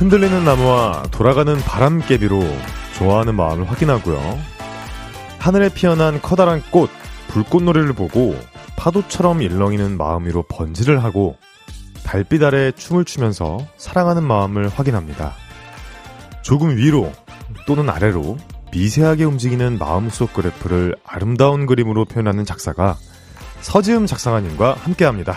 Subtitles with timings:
[0.00, 2.40] 흔들리는 나무와 돌아가는 바람개비로
[2.96, 4.18] 좋아하는 마음을 확인하고요.
[5.38, 6.88] 하늘에 피어난 커다란 꽃,
[7.28, 8.34] 불꽃놀이를 보고
[8.78, 11.36] 파도처럼 일렁이는 마음 위로 번지를 하고
[12.02, 15.34] 달빛 아래 춤을 추면서 사랑하는 마음을 확인합니다.
[16.40, 17.12] 조금 위로
[17.66, 18.38] 또는 아래로
[18.72, 22.96] 미세하게 움직이는 마음속 그래프를 아름다운 그림으로 표현하는 작사가
[23.60, 25.36] 서지음 작사가님과 함께합니다.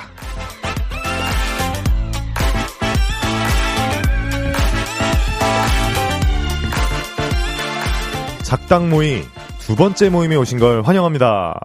[8.53, 9.23] 작당 모의
[9.57, 11.59] 두 번째 모임에 오신 걸 환영합니다.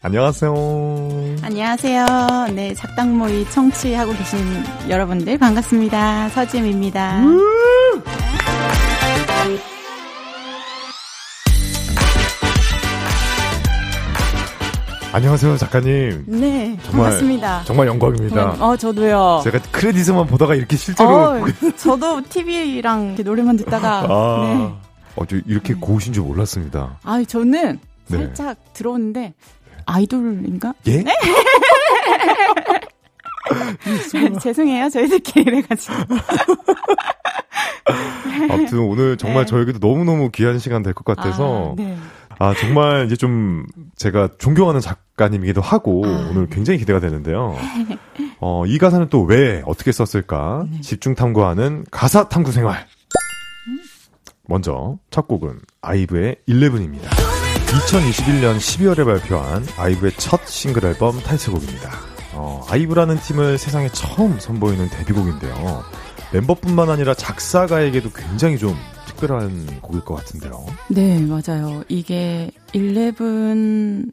[0.00, 0.54] 안녕하세요.
[1.42, 2.06] 안녕하세요.
[2.54, 4.38] 네, 작당 모의 청취하고 계신
[4.88, 6.30] 여러분들 반갑습니다.
[6.30, 7.20] 서지임입니다.
[15.12, 16.24] 안녕하세요, 작가님.
[16.28, 17.64] 네, 정말, 반갑습니다.
[17.66, 18.56] 정말 영광입니다.
[18.58, 19.42] 어, 저도요.
[19.44, 21.44] 제가 크레딧만 보다가 이렇게 실제로 어,
[21.76, 24.91] 저도 TV랑 노래만 듣다가 아, 네.
[25.16, 26.98] 어, 저 이렇게 고우신 줄 몰랐습니다.
[27.02, 28.18] 아, 저는 네.
[28.18, 29.34] 살짝 들어오는데
[29.86, 30.74] 아이돌인가?
[30.86, 31.02] 예?
[31.02, 31.12] 네?
[34.40, 34.88] 죄송해요.
[34.88, 35.94] 저희들끼리 이래가지고.
[38.50, 39.50] 아무튼 오늘 정말 네.
[39.50, 41.96] 저에게도 너무너무 귀한 시간 될 것 같아서 아, 네.
[42.38, 43.64] 아, 정말 이제 좀
[43.96, 46.28] 제가 존경하는 작가님이기도 하고 아.
[46.30, 47.56] 오늘 굉장히 기대가 되는데요.
[48.40, 50.66] 어, 이 가사는 또 왜 어떻게 썼을까?
[50.70, 50.80] 네.
[50.80, 52.86] 집중 탐구하는 가사 탐구 생활.
[54.52, 57.08] 먼저 첫 곡은 아이브의 11입니다.
[57.72, 61.90] 2021년 12월에 발표한 아이브의 첫 싱글 앨범 타이틀곡입니다.
[62.34, 65.82] 어, 아이브라는 팀을 세상에 처음 선보이는 데뷔곡인데요.
[66.34, 68.76] 멤버뿐만 아니라 작사가에게도 굉장히 좀
[69.06, 70.66] 특별한 곡일 것 같은데요.
[70.90, 71.82] 네, 맞아요.
[71.88, 74.12] 이게 11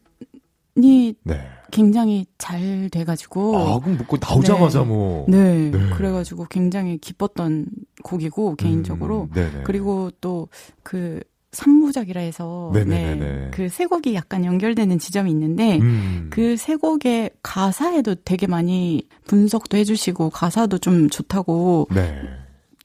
[0.84, 1.40] 이 네.
[1.72, 3.58] 굉장히 잘 돼가지고.
[3.58, 4.86] 아, 그럼 뭐 나오자마자 네.
[4.86, 5.26] 뭐.
[5.28, 5.90] 네, 네.
[5.92, 7.68] 그래가지고 굉장히 기뻤던
[8.04, 9.30] 곡이고, 개인적으로.
[9.36, 9.64] 음.
[9.66, 12.72] 그리고 또그 3부작이라 해서.
[12.74, 13.52] 네네네네.
[13.52, 16.28] 그세 곡이 약간 연결되는 지점이 있는데, 음.
[16.32, 22.22] 그세 곡의 가사에도 되게 많이 분석도 해주시고, 가사도 좀 좋다고 네.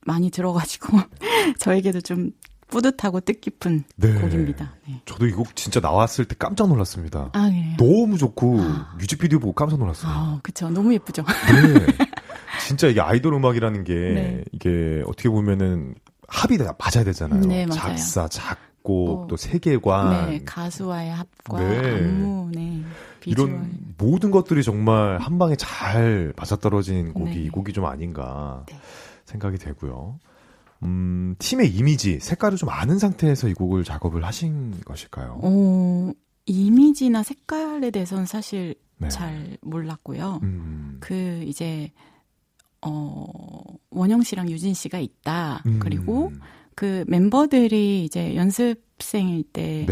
[0.07, 0.99] 많이 들어가지고,
[1.59, 2.31] 저에게도 좀
[2.69, 4.15] 뿌듯하고 뜻깊은 네.
[4.21, 4.73] 곡입니다.
[4.89, 5.01] 네.
[5.05, 7.31] 저도 이 곡 진짜 나왔을 때 깜짝 놀랐습니다.
[7.33, 7.77] 아, 그래요?
[7.79, 8.95] 너무 좋고 아.
[8.99, 10.11] 뮤직비디오 보고 깜짝 놀랐어요.
[10.13, 10.71] 아, 그쵸.
[10.71, 11.23] 너무 예쁘죠.
[11.23, 11.87] 네.
[12.67, 14.45] 진짜 이게 아이돌 음악이라는 게 네.
[14.53, 15.95] 이게 어떻게 보면은
[16.29, 17.41] 합이 다 맞아야 되잖아요.
[17.41, 17.81] 네, 맞아요.
[17.81, 19.27] 작사, 작곡, 어.
[19.29, 21.79] 또 세계관 네, 가수와의 합과 네.
[21.79, 22.83] 안무, 네,
[23.21, 23.49] 비주얼.
[23.51, 27.37] 이런 모든 것들이 정말 한 방에 잘 맞아떨어진 곡이 네.
[27.43, 28.77] 이 곡이 좀 아닌가 네.
[29.27, 30.19] 생각이 되고요.
[30.85, 35.41] 음, 팀의 이미지, 색깔을 좀 아는 상태에서 이 곡을 작업을 하신 것일까요?
[35.43, 36.13] 어,
[36.47, 39.09] 이미지나 색깔에 대해서는 사실 네.
[39.09, 40.41] 잘 몰랐고요.
[40.43, 41.91] 음, 그 이제
[42.83, 43.27] 어
[43.91, 45.63] 원영 씨랑 유진 씨가 있다.
[45.67, 46.33] 음, 그리고
[46.75, 49.87] 그 멤버들이 이제 연습생일 때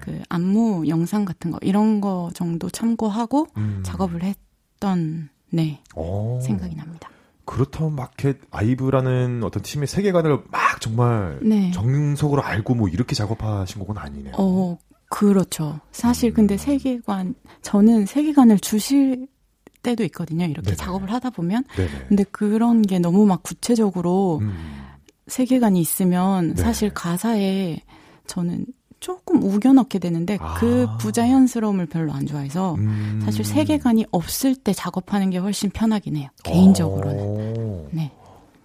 [0.00, 0.22] 그.
[0.28, 3.82] 안무 영상 같은 거 이런 거 정도 참고하고 음.
[3.84, 7.10] 작업을 했던 네 어, 생각이 납니다.
[7.48, 11.70] 그렇다면 마켓 아이브라는 어떤 팀의 세계관을 막 정말 네.
[11.70, 14.34] 정석으로 알고 뭐 이렇게 작업하신 곡은 아니네요.
[14.36, 14.76] 어,
[15.08, 15.80] 그렇죠.
[15.90, 16.34] 사실 음.
[16.34, 19.28] 근데 세계관, 저는 세계관을 주실
[19.82, 20.44] 때도 있거든요.
[20.44, 20.76] 이렇게 네네.
[20.76, 21.64] 작업을 하다 보면.
[21.74, 21.90] 네네.
[22.08, 24.52] 근데 그런 게 너무 막 구체적으로 음,
[25.26, 26.62] 세계관이 있으면 네.
[26.62, 27.80] 사실 가사에
[28.26, 28.66] 저는
[29.00, 30.54] 조금 우겨 넣게 되는데 아.
[30.54, 33.20] 그 부자연스러움을 별로 안 좋아해서 음.
[33.24, 36.28] 사실 세계관이 없을 때 작업하는 게 훨씬 편하긴 해요.
[36.42, 37.18] 개인적으로는.
[37.20, 38.12] 어, 네.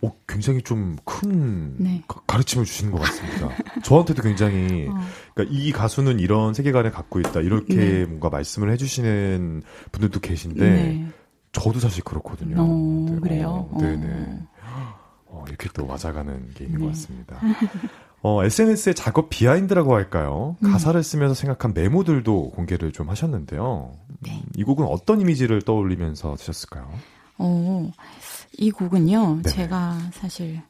[0.01, 2.03] 어, 굉장히 좀큰 네.
[2.27, 3.49] 가르침을 주시는 것 같습니다.
[3.83, 4.99] 저한테도 굉장히 어,
[5.33, 8.05] 그러니까 이 가수는 이런 세계관을 갖고 있다 이렇게 네.
[8.05, 11.07] 뭔가 말씀을 해주시는 분들도 계신데 네.
[11.53, 12.55] 저도 사실 그렇거든요.
[12.59, 13.69] 어, 네, 그래요?
[13.71, 14.07] 어, 네네.
[14.07, 15.03] 어.
[15.27, 16.85] 어, 이렇게 또 맞아가는 게 있는 네.
[16.85, 17.39] 것 같습니다.
[18.23, 20.55] 어, SNS의 작업 behind라고 할까요?
[20.63, 20.71] 음.
[20.71, 23.91] 가사를 쓰면서 생각한 메모들도 공개를 좀 하셨는데요.
[24.21, 24.41] 네.
[24.41, 26.89] 음, 이 곡은 어떤 이미지를 떠올리면서 쓰셨을까요?
[27.37, 27.91] 어,
[28.57, 29.49] 이 곡은요, 네.
[29.49, 30.61] 제가 사실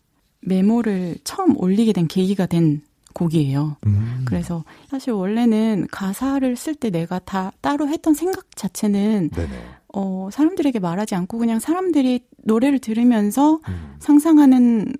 [0.42, 2.82] 메모를 처음 올리게 된 계기가 된
[3.14, 3.78] 곡이에요.
[3.86, 4.26] 음.
[4.26, 9.50] 그래서 사실 원래는 가사를 쓸 때 내가 다 따로 했던 생각 자체는 네네.
[9.94, 13.96] 어, 사람들에게 말하지 않고 그냥 사람들이 노래를 들으면서 음.
[14.00, 14.96] 상상하는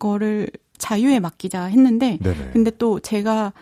[0.00, 0.48] 거를
[0.82, 2.50] 자유에 맡기자 했는데 네네.
[2.52, 3.52] 근데 또 제가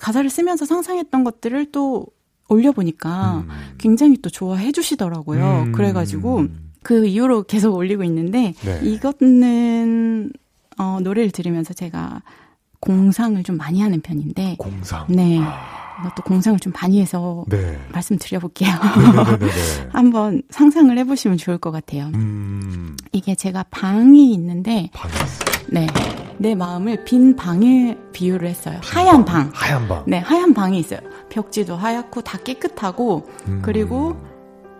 [0.00, 2.06] 가사를 쓰면서 상상했던 것들을 또
[2.48, 3.48] 올려보니까 음.
[3.78, 5.62] 굉장히 또 좋아해 주시더라고요.
[5.66, 5.72] 음.
[5.72, 6.46] 그래가지고
[6.82, 8.80] 그 이후로 계속 올리고 있는데 네.
[8.82, 10.32] 이거는
[10.78, 12.22] 어, 노래를 들으면서 제가
[12.80, 15.06] 공상을 좀 많이 하는 편인데 공상.
[15.08, 15.78] 네 아.
[16.00, 17.78] 이것도 공상을 좀 많이 해서 네.
[17.92, 18.70] 말씀드려볼게요.
[18.70, 19.52] 네네네.
[19.90, 22.10] 한번 상상을 해보시면 좋을 것 같아요.
[22.14, 22.96] 음.
[23.12, 25.47] 이게 제가 방이 있는데 반갑습니다.
[25.70, 25.86] 네.
[26.38, 28.78] 내 마음을 빈 방에 비유를 했어요.
[28.82, 29.50] 하얀 방.
[29.52, 30.04] 하얀 방.
[30.06, 31.00] 네, 하얀 방이 있어요.
[31.28, 33.60] 벽지도 하얗고 다 깨끗하고 음.
[33.62, 34.16] 그리고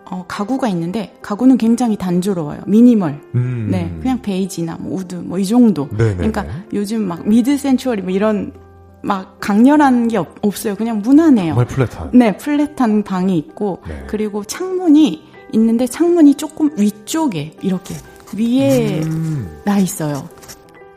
[0.09, 2.61] 어, 가구가 있는데 가구는 굉장히 단조로워요.
[2.65, 3.21] 미니멀.
[3.35, 3.67] 음.
[3.71, 5.87] 네, 그냥 베이지나 뭐 wood 뭐 이 정도.
[5.91, 6.15] 네네네.
[6.15, 8.53] 그러니까 요즘 막 mid-century 뭐 이런
[9.01, 10.27] 막 강렬한 게 없,
[10.65, 11.49] 어요 그냥 무난해요.
[11.55, 12.09] 정말 flat한.
[12.13, 14.03] 네, flat한 방이 있고 네.
[14.07, 17.95] 그리고 창문이 있는데 창문이 조금 위쪽에 이렇게
[18.35, 19.59] 위에 음.
[19.65, 20.27] 나 있어요.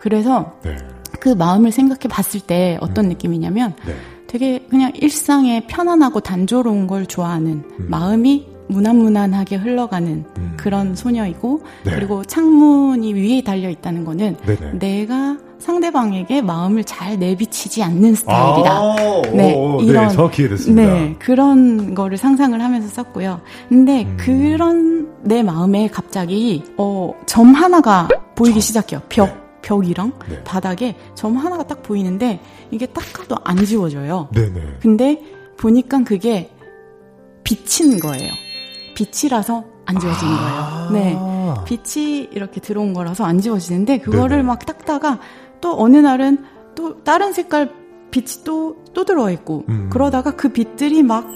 [0.02, 0.76] 그래서 네.
[1.20, 3.10] 그 마음을 생각해 봤을 때 어떤 음.
[3.10, 3.94] 느낌이냐면 네.
[4.26, 7.86] 되게 그냥 일상에 편안하고 단조로운 걸 좋아하는 음.
[7.88, 10.54] 마음이 무난무난하게 흘러가는 음.
[10.56, 11.92] 그런 소녀이고 네.
[11.94, 14.78] 그리고 창문이 위에 달려 있다는 거는 네네.
[14.80, 18.70] 내가 상대방에게 마음을 잘 내비치지 않는 스타일이다.
[18.72, 18.96] 아,
[19.32, 20.92] 네, 오, 네, 이런 네, 정확히 이해됐습니다.
[20.94, 23.40] 네, 그런 거를 상상을 하면서 썼고요.
[23.68, 24.16] 근데 음.
[24.18, 28.60] 그런 내 마음에 갑자기 어, 점 하나가 보이기 점.
[28.60, 29.02] 시작해요.
[29.08, 29.26] 벽.
[29.26, 29.41] 네.
[29.62, 30.42] 벽이랑 네.
[30.44, 34.28] 바닥에 점 하나가 딱 보이는데 이게 딱 가도 안 지워져요.
[34.32, 34.78] 네네.
[34.80, 35.22] 근데
[35.56, 36.50] 보니까 그게
[37.44, 38.32] 빛인 거예요.
[38.94, 40.92] 빛이라서 안 지워지는 아~ 거예요.
[40.92, 41.18] 네.
[41.64, 44.42] 빛이 이렇게 들어온 거라서 안 지워지는데 그거를 네네.
[44.42, 45.18] 막 닦다가
[45.60, 46.44] 또 어느 날은
[46.74, 47.70] 또 다른 색깔
[48.10, 49.88] 빛이 또, 또 들어와 있고, 음.
[49.90, 51.26] 그러다가 그 빛들이 막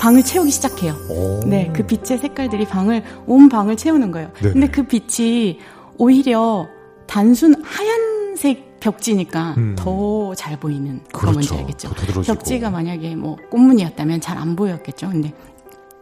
[0.00, 0.94] 방을 채우기 시작해요.
[1.08, 1.40] 오.
[1.46, 4.30] 네, 그 빛의 색깔들이 방을, 온 방을 채우는 거예요.
[4.40, 4.52] 네네.
[4.52, 5.60] 근데 그 빛이
[5.98, 6.66] 오히려
[7.06, 9.74] 단순 하얀색 벽지니까 음.
[9.78, 11.32] 더잘 보이는 그렇죠.
[11.32, 11.90] 뭔지 알겠죠?
[12.22, 15.08] 벽지가 만약에 뭐 꽃무늬였다면 잘 안 보였겠죠.
[15.08, 15.32] 근데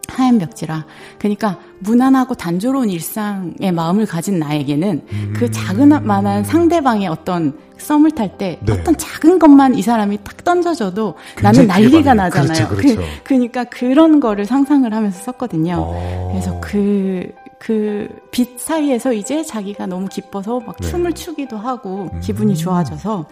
[0.09, 0.85] 하얀 벽지라.
[1.19, 5.33] 그러니까 무난하고 단조로운 일상의 마음을 가진 나에게는 그 음.
[5.35, 8.73] 그 작은 만한 상대방의 어떤 썸을 탈때 네.
[8.73, 12.69] 어떤 작은 것만 이 사람이 딱 던져줘도 나는 난리가 나잖아요.
[12.69, 13.01] 그렇죠, 그렇죠.
[13.01, 15.75] 그, 그러니까 그런 거를 상상을 하면서 썼거든요.
[15.77, 15.93] 오.
[15.95, 16.29] 어.
[16.33, 17.33] 그래서 그,
[17.65, 20.89] 그 빛 사이에서 이제 자기가 너무 기뻐서 막 네.
[20.89, 22.57] 춤을 추기도 하고 기분이 음.
[22.57, 23.27] 좋아져서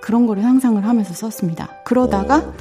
[0.00, 1.68] 그런 거를 상상을 하면서 썼습니다.
[1.84, 2.52] 그러다가 오,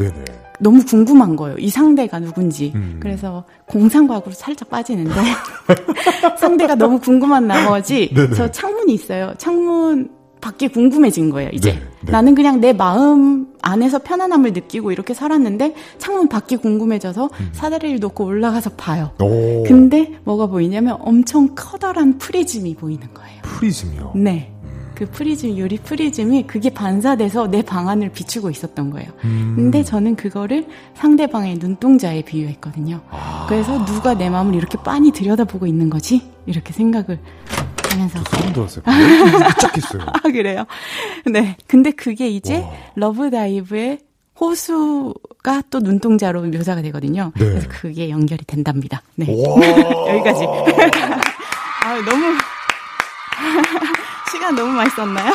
[0.60, 1.58] 너무 궁금한 거예요.
[1.60, 2.74] 이 상대가 누군지.
[2.76, 2.98] 음.
[3.00, 5.14] 그래서 공상과학으로 살짝 빠지는데
[6.38, 8.36] 상대가 너무 궁금한 나머지 네네.
[8.36, 9.34] 저 창문이 있어요.
[9.38, 10.10] 창문
[10.48, 11.74] 밖에 궁금해진 거예요, 이제.
[11.74, 12.12] 네, 네.
[12.12, 17.50] 나는 그냥 내 마음 안에서 편안함을 느끼고 이렇게 살았는데 창문 밖이 궁금해져서 음.
[17.52, 19.12] 사다리를 놓고 올라가서 봐요.
[19.20, 19.64] 오.
[19.64, 23.42] 근데 뭐가 보이냐면 엄청 커다란 프리즘이 보이는 거예요.
[23.42, 24.14] 프리즘이요?
[24.16, 24.54] 네.
[24.96, 29.10] 그 프리즘 유리 프리즘이 그게 반사돼서 내 방안을 비추고 있었던 거예요.
[29.26, 29.54] 음.
[29.56, 30.66] 근데 저는 그거를
[30.96, 33.02] 상대방의 눈동자에 비유했거든요.
[33.12, 33.46] 아.
[33.50, 36.22] 그래서 누가 내 마음을 이렇게 빤히 들여다보고 있는 거지?
[36.46, 37.20] 이렇게 생각을
[37.98, 38.84] 하면서 소름 돋았어요.
[39.60, 40.02] 쫙했어요.
[40.08, 40.66] 아 그래요?
[41.26, 41.56] 네.
[41.68, 42.72] 근데 그게 이제 와.
[42.96, 44.00] Love Dive의
[44.40, 47.32] 호수가 또 눈동자로 묘사가 되거든요.
[47.36, 47.46] 네.
[47.46, 49.02] 그래서 그게 연결이 된답니다.
[49.16, 49.28] 네.
[50.10, 50.46] 여기까지.
[51.84, 52.38] 아, 너무
[54.32, 55.34] 시간 너무 많이 썼나요?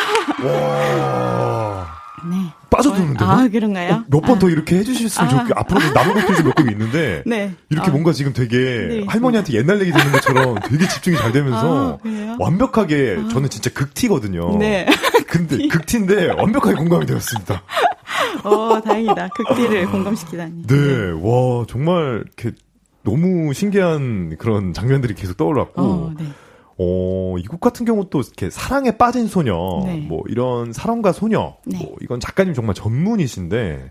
[3.22, 3.36] 와.
[3.36, 3.42] 네.
[3.42, 3.44] 빠져드는데요?
[3.44, 3.94] 아, 그런가요?
[3.94, 4.50] 어, 몇 번더 아.
[4.50, 5.38] 이렇게 해주셨으면 아.
[5.38, 7.22] 좋겠 앞으로 남은 것들이 몇곡 있는데.
[7.26, 7.52] 네.
[7.70, 7.90] 이렇게 아.
[7.90, 13.18] 뭔가 지금 되게 네, 할머니한테 옛날 얘기 듣는 것처럼 되게 집중이 잘 되면서 아, 완벽하게
[13.18, 13.28] 아.
[13.28, 14.58] 저는 진짜 극티거든요.
[14.58, 14.86] 네.
[15.28, 17.62] 근데 극티인데 완벽하게 공감이 되었습니다.
[18.44, 19.28] 어, 다행이다.
[19.28, 20.66] 극티를 공감시키다니.
[20.66, 21.10] 네.
[21.20, 22.56] 와, 정말 이렇게
[23.02, 25.82] 너무 신기한 그런 장면들이 계속 떠올랐고.
[25.82, 26.26] 어, 네.
[26.82, 29.98] 어, 이곡 같은 경우도 이렇게 사랑에 빠진 소녀, 네.
[30.00, 31.78] 뭐 이런 사랑과 소녀, 네.
[31.78, 33.90] 뭐 이건 작가님 정말 전문이신데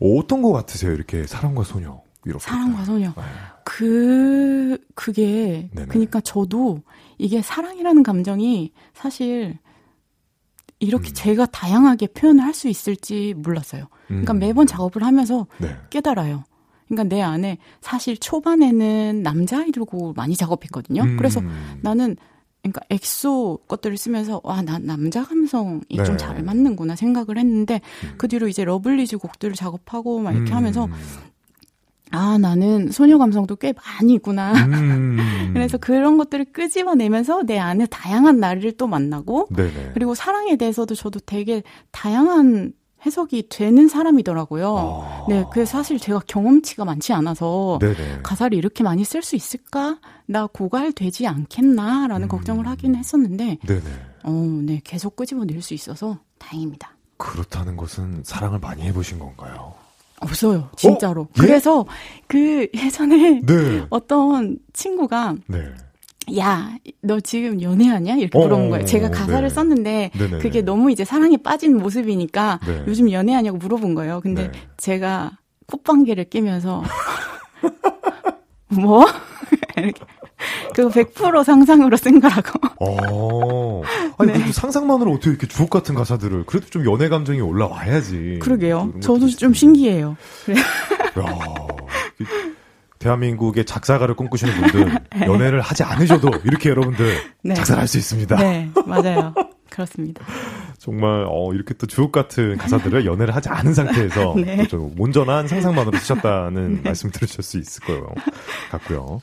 [0.00, 0.92] 어떤 거 같으세요?
[0.92, 2.00] 이렇게 사랑과 소녀.
[2.24, 2.42] 이렇게.
[2.44, 3.08] 사랑과 소녀.
[3.08, 3.22] 네.
[3.64, 5.88] 그 그게 네네.
[5.88, 6.82] 그러니까 저도
[7.16, 9.58] 이게 사랑이라는 감정이 사실
[10.80, 11.14] 이렇게 음.
[11.14, 13.86] 제가 다양하게 표현을 할 수 있을지 몰랐어요.
[14.08, 14.38] 그러니까 음.
[14.38, 15.76] 매번 작업을 하면서 네.
[15.90, 16.44] 깨달아요.
[16.88, 21.02] 그러니까 내 안에 사실 초반에는 남자 아이돌 곡을 많이 작업했거든요.
[21.02, 21.16] 음.
[21.16, 21.40] 그래서
[21.82, 22.16] 나는
[22.62, 26.04] 그러니까 엑소 것들을 쓰면서 와, 나 남자 감성이 네.
[26.04, 28.14] 좀잘 맞는구나 생각을 했는데 음.
[28.18, 30.56] 그 뒤로 이제 러블리즈 곡들을 작업하고 막 이렇게 음.
[30.56, 30.88] 하면서
[32.10, 34.52] 아, 나는 소녀 감성도 꽤 많이 있구나.
[34.54, 35.18] 음.
[35.52, 39.90] 그래서 그런 것들을 끄집어내면서 내 안에 다양한 나를 또 만나고, 네네.
[39.92, 42.72] 그리고 사랑에 대해서도 저도 되게 다양한
[43.06, 44.76] 해석이 되는 사람이더라고요.
[44.76, 45.26] 아.
[45.28, 48.20] 네, 그 사실 제가 경험치가 많지 않아서 네네.
[48.22, 49.98] 가사를 이렇게 많이 쓸 수 있을까?
[50.26, 52.28] 나 고갈되지 않겠나라는 음.
[52.28, 53.82] 걱정을 하긴 했었는데, 네네.
[54.24, 56.96] 어, 네, 계속 끄집어낼 수 있어서 다행입니다.
[57.16, 59.74] 그렇다는 것은 사랑을 많이 해보신 건가요?
[60.20, 61.22] 없어요, 진짜로.
[61.22, 61.28] 어?
[61.38, 61.40] 예?
[61.40, 61.86] 그래서
[62.26, 63.86] 그 예전에 네.
[63.90, 65.72] 어떤 친구가 네.
[66.36, 66.70] 야,
[67.00, 68.16] 너 지금 연애하냐?
[68.16, 68.84] 이렇게 물어본 어, 거예요.
[68.84, 69.48] 제가 가사를 네.
[69.48, 70.38] 썼는데 네네네.
[70.38, 72.84] 그게 너무 이제 사랑에 빠진 모습이니까 네.
[72.86, 74.20] 요즘 연애하냐고 물어본 거예요.
[74.20, 74.58] 근데 네.
[74.76, 76.82] 제가 콧방귀를 끼면서
[78.68, 79.04] 뭐?
[79.76, 80.00] 이렇게
[80.74, 82.60] 그거 100% 상상으로 쓴 거라고.
[82.80, 83.82] 어.
[84.18, 84.52] 아니 네.
[84.52, 88.38] 상상만으로 어떻게 이렇게 주옥 같은 가사들을 그래도 좀 연애 감정이 올라와야지.
[88.40, 88.92] 그러게요.
[89.00, 90.16] 저도 좀 신기해요.
[91.18, 91.38] 야,
[92.98, 97.54] 대한민국의 작사가를 꿈꾸시는 분들 연애를 하지 않으셔도 이렇게 여러분들 네.
[97.54, 98.36] 작사를 할 수 있습니다.
[98.36, 99.34] 네, 맞아요.
[99.70, 100.24] 그렇습니다.
[100.78, 104.66] 정말 어, 이렇게 또 주옥 같은 가사들을 연애를 하지 않은 상태에서 네.
[104.66, 106.80] 좀 온전한 상상만으로 쓰셨다는 네.
[106.82, 108.06] 말씀 들으실 수 있을 거예요.
[108.70, 109.20] 같고요.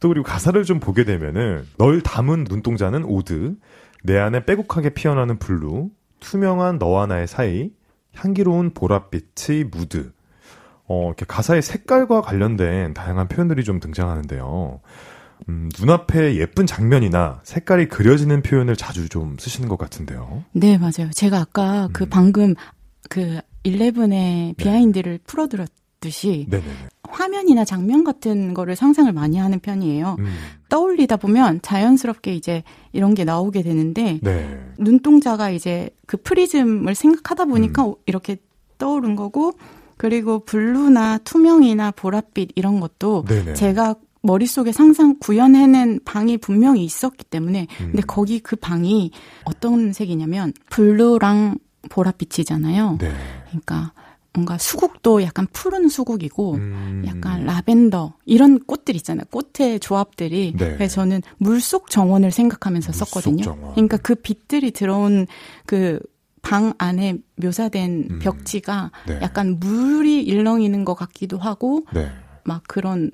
[0.00, 3.54] 또 그리고 가사를 좀 보게 되면은 널 담은 눈동자는 odd,
[4.02, 5.88] 내 안에 빼곡하게 피어나는 blue,
[6.20, 7.70] 투명한 너와 나의 사이,
[8.14, 10.12] 향기로운 보랏빛의 무드.
[10.88, 14.80] 어, 이렇게 가사의 색깔과 관련된 다양한 표현들이 좀 등장하는데요.
[15.48, 20.44] 음, 눈앞에 예쁜 장면이나 색깔이 그려지는 표현을 자주 좀 쓰시는 것 같은데요.
[20.52, 21.10] 네, 맞아요.
[21.12, 22.08] 제가 아까 그 음.
[22.10, 22.54] 방금
[23.08, 25.24] 그 11의 behind를 네.
[25.26, 26.72] 풀어드렸듯이 네네네.
[27.08, 30.16] 화면이나 장면 같은 거를 상상을 많이 하는 편이에요.
[30.18, 30.34] 음.
[30.68, 32.62] 떠올리다 보면 자연스럽게 이제
[32.92, 34.58] 이런 게 나오게 되는데 네.
[34.78, 37.94] 눈동자가 이제 그 프리즘을 생각하다 보니까 음.
[38.06, 38.36] 이렇게
[38.78, 39.52] 떠오른 거고
[39.96, 43.54] 그리고 blue나 투명이나 보랏빛 이런 것도 네네.
[43.54, 47.86] 제가 머릿속에 상상 구현해낸 방이 분명히 있었기 때문에 음.
[47.92, 49.12] 근데 거기 그 방이
[49.44, 52.98] 어떤 색이냐면 blue랑 보랏빛이잖아요.
[52.98, 53.12] 네.
[53.48, 53.92] 그러니까
[54.34, 57.04] 뭔가 수국도 약간 푸른 수국이고 음.
[57.06, 59.24] 약간 라벤더 이런 꽃들 있잖아요.
[59.30, 60.54] 꽃의 조합들이.
[60.58, 60.74] 네.
[60.74, 63.42] 그래서 저는 물속 정원을 생각하면서 물속 썼거든요.
[63.42, 63.70] 정원.
[63.72, 65.26] 그러니까 그 빛들이 들어온
[65.64, 66.00] 그
[66.46, 68.18] 방 안에 묘사된 음.
[68.20, 69.18] 벽지가 네.
[69.20, 72.08] 약간 물이 일렁이는 것 같기도 하고 네.
[72.44, 73.10] 막 그런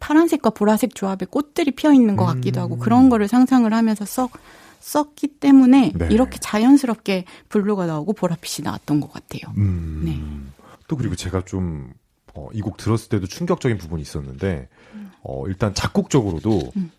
[0.00, 2.78] 파란색과 보라색 조합의 꽃들이 피어 있는 것 같기도 하고 음.
[2.78, 4.32] 그런 거를 상상을 하면서 썩
[4.80, 6.08] 썼기 때문에 네.
[6.10, 9.54] 이렇게 자연스럽게 블루가 나오고 보라빛이 나왔던 것 같아요.
[9.56, 10.20] 음, 네.
[10.88, 11.94] 또 그리고 제가 좀,
[12.34, 14.68] 어, 이 곡 들었을 때도 충격적인 부분이 있었는데,
[15.22, 16.90] 어, 일단 작곡적으로도 음.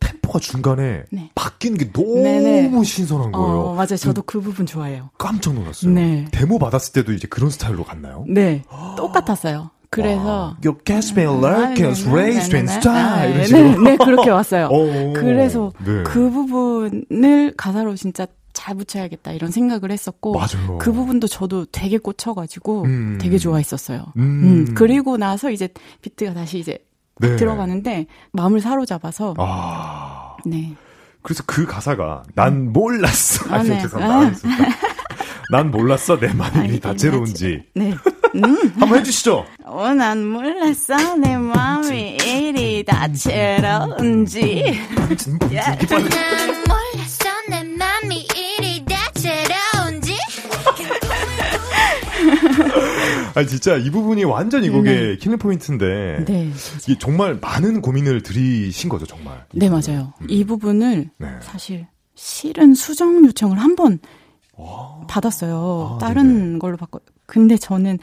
[0.00, 1.30] 템포가 중간에 네.
[1.34, 2.84] 바뀌는 게 너무 네네.
[2.84, 3.60] 신선한 거예요.
[3.60, 3.96] 어, 맞아요.
[3.96, 5.10] 저도 그 부분 좋아해요.
[5.18, 5.92] 깜짝 놀랐어요.
[5.92, 6.26] 네.
[6.30, 8.24] 데모 받았을 때도 이제 그런 스타일로 갔나요?
[8.28, 8.62] 네.
[8.96, 9.70] 똑같았어요.
[9.90, 14.68] 그래서 Your Gatsby Lark is raised in style 이런 식으로 네, 네 그렇게 왔어요.
[15.14, 16.02] 그래서 네.
[16.04, 20.78] 그 부분을 가사로 진짜 잘 붙여야겠다 이런 생각을 했었고 맞아요.
[20.78, 23.18] 그 부분도 저도 되게 꽂혀가지고 음.
[23.20, 24.12] 되게 좋아했었어요.
[24.16, 24.22] 음.
[24.22, 24.74] 음.
[24.74, 25.68] 그리고 나서 이제
[26.00, 26.78] 비트가 다시 이제
[27.20, 27.36] 네.
[27.36, 30.36] 들어가는데 마음을 사로잡아서 아.
[30.44, 30.74] 네.
[31.22, 33.52] 그래서 그 가사가 난 몰랐어.
[33.52, 33.80] 아, 네.
[33.80, 34.48] 죄송합니다.
[34.48, 34.86] 아.
[35.50, 37.62] 난 몰랐어 내 마음이 다채로운지.
[37.74, 37.94] 네.
[38.34, 38.72] 음.
[38.78, 39.44] 한번 해주시죠.
[39.64, 44.62] 어, 난 몰랐어 내 마음이 이리 다채로운지.
[44.94, 45.08] 난
[45.40, 46.62] 몰랐어 내
[53.34, 55.16] 아 진짜 이 부분이 완전 이 곡의 네.
[55.16, 56.50] killing point인데 네,
[56.88, 59.44] 이 정말 많은 고민을 들이신 거죠 정말.
[59.52, 60.12] 네 맞아요.
[60.22, 60.26] 음.
[60.28, 61.28] 이 부분을 네.
[61.42, 63.98] 사실 실은 수정 요청을 한 번
[65.08, 65.96] 받았어요.
[65.96, 66.58] 아, 다른 네네.
[66.58, 66.98] 걸로 바꿔.
[67.26, 67.98] 근데 저는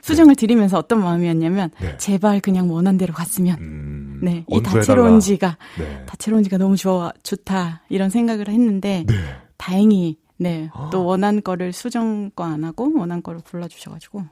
[0.00, 1.96] 수정을 드리면서 어떤 마음이었냐면 네.
[1.98, 6.02] 제발 그냥 원안대로 갔으면 음, 네, 이 다채로운지가 네.
[6.06, 9.14] 다채로운지가 너무 좋아 좋다 이런 생각을 했는데 네.
[9.58, 10.88] 다행히 네, 아.
[10.92, 14.24] 또 원안 거를 수정 거 안 하고 원안 거를 골라 주셔 가지고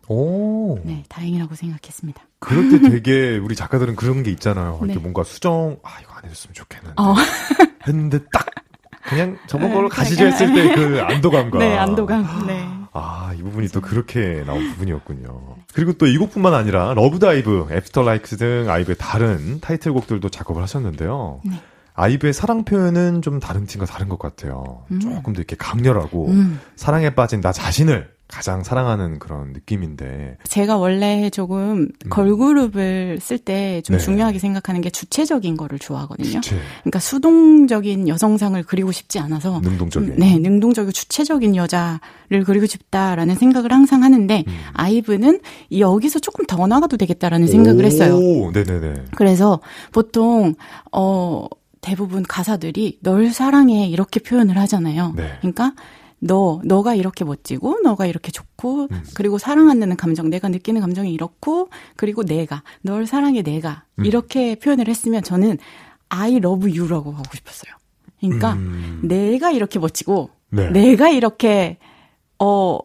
[0.84, 2.22] 네, 다행이라고 생각했습니다.
[2.40, 4.78] 그럴 때 되게 우리 작가들은 그런 게 있잖아요.
[4.80, 5.00] 이렇게 네.
[5.00, 7.14] 뭔가 수정 아 이거 안 해줬으면 좋겠는데 어.
[7.86, 8.46] 했는데 딱
[9.08, 11.58] 그냥 저번 걸로 네, 가시죠 했을 때 그 안도감과.
[11.58, 12.46] 네, 안도감.
[12.46, 12.68] 네.
[12.92, 15.56] 아, 이 부분이 또 그렇게 나온 부분이었군요.
[15.74, 21.40] 그리고 또 이 곡뿐만 아니라 LOVE DIVE, After LIKE 등 아이브의 다른 타이틀곡들도 작업을 하셨는데요.
[21.44, 21.52] 네.
[22.00, 24.84] 아이브의 사랑 표현은 좀 다른 팀과 다른 것 같아요.
[24.90, 25.00] 음.
[25.00, 26.58] 조금 더 이렇게 강렬하고 음.
[26.74, 30.38] 사랑에 빠진 나 자신을 가장 사랑하는 그런 느낌인데.
[30.44, 32.08] 제가 원래 조금 음.
[32.08, 34.02] 걸그룹을 쓸 때좀 네.
[34.02, 36.40] 중요하게 생각하는 게 주체적인 거를 좋아하거든요.
[36.40, 36.56] 주체.
[36.82, 39.60] 그러니까 수동적인 여성상을 그리고 싶지 않아서.
[39.60, 40.14] 능동적인.
[40.16, 44.52] 네, 능동적이고 주체적인 여자를 그리고 싶다라는 생각을 항상 하는데, 음.
[44.74, 45.40] 아이브는
[45.76, 48.16] 여기서 조금 더 나가도 되겠다라는 생각을 했어요.
[48.52, 49.06] 네네네.
[49.16, 49.58] 그래서
[49.90, 50.54] 보통,
[50.92, 51.46] 어,
[51.80, 55.14] 대부분 가사들이 널 사랑해 이렇게 표현을 하잖아요.
[55.16, 55.38] 네.
[55.40, 55.74] 그러니까
[56.20, 59.02] 너, 너가 이렇게 멋지고, 너가 이렇게 좋고, 음.
[59.14, 64.04] 그리고 사랑한다는 감정, 내가 느끼는 감정이 이렇고, 그리고 내가, 널 사랑해 내가, 음.
[64.04, 65.56] 이렇게 표현을 했으면 저는
[66.10, 67.72] I love you라고 하고 싶었어요.
[68.20, 69.00] 그러니까, 음.
[69.02, 70.68] 내가 이렇게 멋지고, 네.
[70.70, 71.78] 내가 이렇게,
[72.38, 72.78] 어,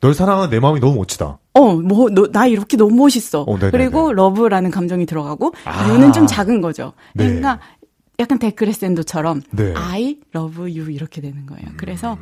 [0.00, 1.38] 널 사랑하는 내 마음이 너무 멋지다.
[1.54, 3.42] 어, 뭐, 너, 나 이렇게 너무 멋있어.
[3.42, 5.88] 어, 그리고 러브라는 감정이 들어가고, 아.
[5.88, 6.92] 유는 좀 작은 거죠.
[7.14, 7.24] 네.
[7.24, 7.58] 그러니까,
[8.22, 9.74] 약간 데크레센도처럼 네.
[9.76, 11.66] I love you 이렇게 되는 거예요.
[11.76, 12.16] 그래서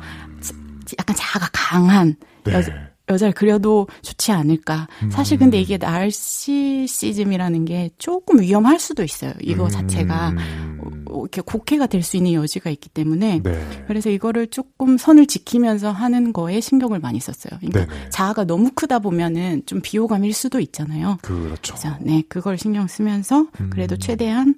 [0.99, 2.53] 약간 자가 강한 네.
[2.53, 2.73] 여자,
[3.09, 4.87] 여자를 그려도 좋지 않을까.
[5.09, 9.33] 사실 근데 이게 나르시시즘이라는 게 조금 위험할 수도 있어요.
[9.41, 11.05] 이거 자체가 음.
[11.09, 13.83] 이렇게 곡해가 될 수 있는 여지가 있기 때문에 네.
[13.87, 17.59] 그래서 이거를 조금 선을 지키면서 하는 거에 신경을 많이 썼어요.
[17.59, 18.09] 그러니까 네네.
[18.09, 21.19] 자아가 너무 크다 보면은 좀 비호감일 수도 있잖아요.
[21.21, 21.75] 그렇죠.
[21.75, 23.99] 그래서 네, 그걸 신경 쓰면서 그래도 음.
[23.99, 24.55] 최대한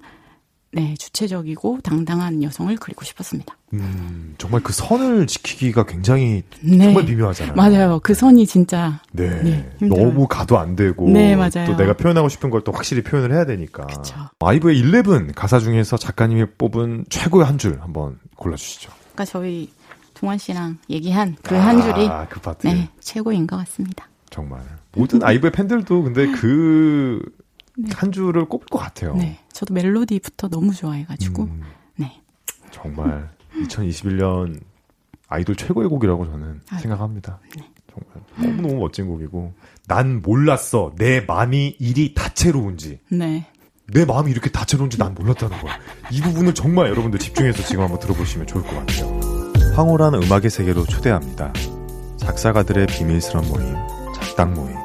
[0.74, 3.56] 네, 주체적이고 당당한 여성을 그리고 싶었습니다.
[3.74, 6.78] 음, 정말 그 선을 지키기가 굉장히 네.
[6.84, 7.54] 정말 비묘하잖아요.
[7.54, 8.00] 맞아요.
[8.02, 9.30] 그 선이 진짜 네,
[9.80, 11.66] 네 너무 가도 안 되고 네, 맞아요.
[11.66, 13.86] 또 내가 표현하고 싶은 걸 또 확실히 표현을 해야 되니까.
[13.86, 14.14] 그쵸.
[14.40, 18.90] 아이브의 11 가사 중에서 작가님이 뽑은 최고의 한 줄 한번 골라 주시죠.
[19.12, 19.70] 그러니까 저희
[20.14, 22.66] 동환 씨랑 얘기한 그한 줄이 아, 그 파트.
[22.66, 24.08] 네, 최고인 것 같습니다.
[24.30, 24.60] 정말
[24.92, 27.20] 모든 아이브의 팬들도 근데 그
[27.76, 27.90] 네.
[27.94, 29.14] 한 줄을 꼽을 것 같아요.
[29.16, 29.38] 네.
[29.52, 31.42] 저도 멜로디부터 너무 좋아해가지고.
[31.44, 31.62] 음,
[31.96, 32.20] 네.
[32.70, 33.30] 정말
[33.62, 34.60] 2021년
[35.28, 37.40] 아이돌 최고의 곡이라고 저는 아, 생각합니다.
[37.56, 37.70] 네.
[37.92, 39.54] 정말 너무너무 멋진 곡이고.
[39.86, 40.92] 난 몰랐어.
[40.96, 43.00] 내 마음이 일이 다채로운지.
[43.10, 43.46] 네.
[43.92, 45.78] 내 마음이 이렇게 다채로운지 난 몰랐다는 거야.
[46.10, 49.20] 이 부분을 정말 여러분들 집중해서 지금 한번 들어보시면 좋을 것 같아요.
[49.74, 51.52] 황홀한 음악의 세계로 초대합니다.
[52.16, 53.74] 작사가들의 비밀스런 모임,
[54.14, 54.83] 작당 모임.